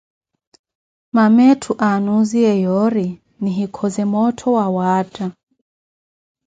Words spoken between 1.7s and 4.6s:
aanusiye yoori nihikhoze moottho